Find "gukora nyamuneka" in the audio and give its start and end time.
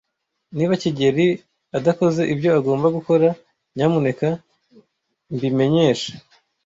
2.97-4.27